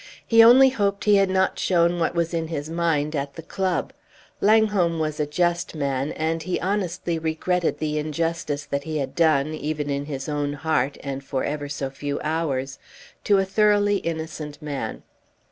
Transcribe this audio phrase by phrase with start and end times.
[0.25, 3.93] He only hoped he had not shown what was in his mind at the club.
[4.41, 9.53] Langholm was a just man, and he honestly regretted the injustice that he had done,
[9.53, 12.79] even in his own heart, and for ever so few hours,
[13.25, 15.03] to a thoroughly innocent man.